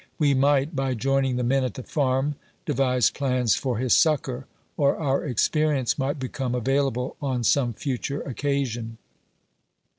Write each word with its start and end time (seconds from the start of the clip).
We 0.17 0.33
might, 0.33 0.75
by 0.75 0.95
joining 0.95 1.35
the 1.35 1.43
men 1.43 1.63
at 1.63 1.75
the 1.75 1.83
Farm, 1.83 2.33
devise 2.65 3.11
plans 3.11 3.53
for 3.53 3.77
his 3.77 3.93
succor; 3.95 4.47
or 4.75 4.95
our 4.97 5.23
experience 5.23 5.99
might 5.99 6.17
become 6.17 6.55
available 6.55 7.17
on 7.21 7.43
some 7.43 7.73
future 7.73 8.21
occasion. 8.23 8.97